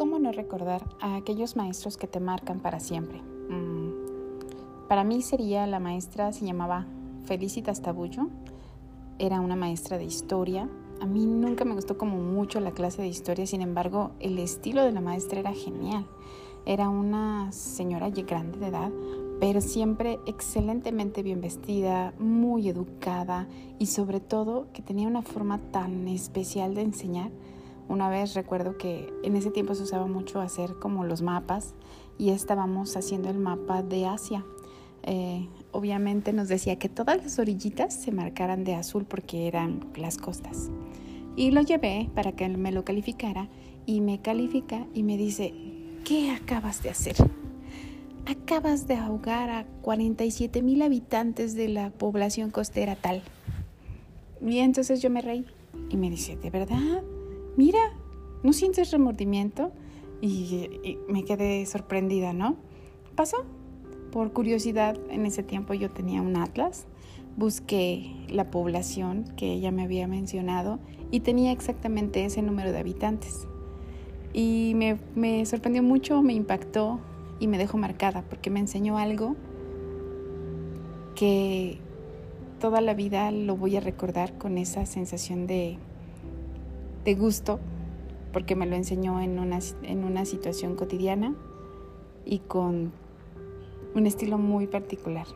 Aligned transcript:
¿cómo 0.00 0.18
no 0.18 0.32
recordar 0.32 0.82
a 1.02 1.16
aquellos 1.16 1.56
maestros 1.56 1.98
que 1.98 2.06
te 2.06 2.20
marcan 2.20 2.60
para 2.60 2.80
siempre? 2.80 3.20
Mm, 3.50 4.88
para 4.88 5.04
mí 5.04 5.20
sería 5.20 5.66
la 5.66 5.78
maestra, 5.78 6.32
se 6.32 6.46
llamaba 6.46 6.86
Felicitas 7.26 7.82
Tabullo, 7.82 8.28
era 9.18 9.42
una 9.42 9.56
maestra 9.56 9.98
de 9.98 10.04
historia. 10.04 10.70
A 11.02 11.04
mí 11.04 11.26
nunca 11.26 11.66
me 11.66 11.74
gustó 11.74 11.98
como 11.98 12.16
mucho 12.16 12.60
la 12.60 12.70
clase 12.70 13.02
de 13.02 13.08
historia, 13.08 13.46
sin 13.46 13.60
embargo, 13.60 14.12
el 14.20 14.38
estilo 14.38 14.82
de 14.84 14.92
la 14.92 15.02
maestra 15.02 15.40
era 15.40 15.52
genial. 15.52 16.06
Era 16.64 16.88
una 16.88 17.52
señora 17.52 18.08
grande 18.08 18.58
de 18.58 18.68
edad, 18.68 18.90
pero 19.38 19.60
siempre 19.60 20.18
excelentemente 20.24 21.22
bien 21.22 21.42
vestida, 21.42 22.14
muy 22.18 22.70
educada 22.70 23.48
y 23.78 23.84
sobre 23.84 24.20
todo 24.20 24.66
que 24.72 24.80
tenía 24.80 25.08
una 25.08 25.20
forma 25.20 25.58
tan 25.58 26.08
especial 26.08 26.74
de 26.74 26.80
enseñar 26.80 27.30
una 27.90 28.08
vez 28.08 28.34
recuerdo 28.34 28.78
que 28.78 29.12
en 29.24 29.34
ese 29.34 29.50
tiempo 29.50 29.74
se 29.74 29.82
usaba 29.82 30.06
mucho 30.06 30.40
hacer 30.40 30.76
como 30.78 31.04
los 31.04 31.22
mapas 31.22 31.74
y 32.18 32.30
estábamos 32.30 32.96
haciendo 32.96 33.28
el 33.30 33.38
mapa 33.38 33.82
de 33.82 34.06
Asia. 34.06 34.44
Eh, 35.02 35.48
obviamente 35.72 36.32
nos 36.32 36.46
decía 36.46 36.78
que 36.78 36.88
todas 36.88 37.20
las 37.20 37.40
orillitas 37.40 37.92
se 37.92 38.12
marcaran 38.12 38.62
de 38.62 38.76
azul 38.76 39.06
porque 39.06 39.48
eran 39.48 39.84
las 39.96 40.18
costas. 40.18 40.70
Y 41.34 41.50
lo 41.50 41.62
llevé 41.62 42.08
para 42.14 42.30
que 42.30 42.48
me 42.48 42.70
lo 42.70 42.84
calificara 42.84 43.48
y 43.86 44.00
me 44.02 44.20
califica 44.20 44.86
y 44.94 45.02
me 45.02 45.16
dice, 45.16 45.52
¿qué 46.04 46.30
acabas 46.30 46.84
de 46.84 46.90
hacer? 46.90 47.16
Acabas 48.24 48.86
de 48.86 48.94
ahogar 48.94 49.50
a 49.50 49.66
47 49.82 50.62
mil 50.62 50.82
habitantes 50.82 51.56
de 51.56 51.66
la 51.66 51.90
población 51.90 52.52
costera 52.52 52.94
tal. 52.94 53.20
Y 54.40 54.58
entonces 54.58 55.02
yo 55.02 55.10
me 55.10 55.22
reí 55.22 55.44
y 55.88 55.96
me 55.96 56.08
dice, 56.08 56.36
¿de 56.36 56.50
verdad? 56.50 57.02
Mira, 57.60 57.92
¿no 58.42 58.54
sientes 58.54 58.90
remordimiento? 58.90 59.70
Y, 60.22 60.96
me 61.10 61.24
quedé 61.24 61.66
sorprendida, 61.66 62.32
¿no? 62.32 62.56
Pasó. 63.14 63.44
Por 64.12 64.32
curiosidad, 64.32 64.96
en 65.10 65.26
ese 65.26 65.42
tiempo 65.42 65.74
yo 65.74 65.90
tenía 65.90 66.22
un 66.22 66.36
atlas, 66.36 66.86
busqué 67.36 68.16
la 68.28 68.50
población 68.50 69.26
que 69.36 69.52
ella 69.52 69.70
me 69.70 69.82
había 69.82 70.08
mencionado 70.08 70.78
y 71.10 71.20
tenía 71.20 71.52
exactamente 71.52 72.24
ese 72.24 72.40
número 72.40 72.72
de 72.72 72.78
habitantes. 72.78 73.46
Y 74.32 74.72
me, 74.74 75.44
sorprendió 75.44 75.82
mucho, 75.82 76.22
me 76.22 76.32
impactó 76.32 76.98
y 77.40 77.46
me 77.46 77.58
dejó 77.58 77.76
marcada 77.76 78.22
porque 78.22 78.48
me 78.48 78.60
enseñó 78.60 78.96
algo 78.96 79.36
que 81.14 81.78
toda 82.58 82.80
la 82.80 82.94
vida 82.94 83.30
lo 83.30 83.54
voy 83.54 83.76
a 83.76 83.80
recordar 83.80 84.38
con 84.38 84.56
esa 84.56 84.86
sensación 84.86 85.46
de 85.46 85.78
de 87.04 87.14
gusto, 87.14 87.60
porque 88.32 88.54
me 88.54 88.66
lo 88.66 88.76
enseñó 88.76 89.20
en 89.20 89.38
una, 89.38 89.58
en 89.82 90.04
una 90.04 90.24
situación 90.24 90.76
cotidiana 90.76 91.34
y 92.24 92.40
con 92.40 92.92
un 93.94 94.06
estilo 94.06 94.38
muy 94.38 94.66
particular. 94.66 95.26